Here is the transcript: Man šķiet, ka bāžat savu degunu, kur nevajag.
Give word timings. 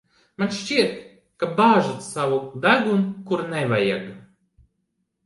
Man 0.43 0.53
šķiet, 0.59 0.93
ka 1.43 1.49
bāžat 1.59 1.99
savu 2.05 2.39
degunu, 2.63 3.05
kur 3.29 3.45
nevajag. 3.53 4.09